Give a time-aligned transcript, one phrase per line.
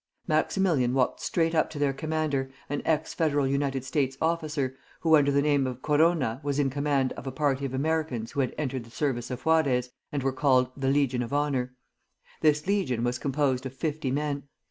[0.27, 5.31] Maximilian walked straight up to their commander, an ex Federal United States officer, who under
[5.31, 8.83] the name of Corona was in command of a party of Americans who had entered
[8.83, 11.75] the service of Juarez, and were called the Legion of Honor.
[12.41, 14.45] This legion was composed of fifty men.